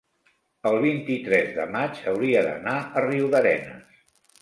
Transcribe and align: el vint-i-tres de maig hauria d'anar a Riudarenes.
el 0.69 0.77
vint-i-tres 0.85 1.53
de 1.59 1.69
maig 1.77 2.01
hauria 2.15 2.43
d'anar 2.51 2.77
a 2.89 3.09
Riudarenes. 3.11 4.05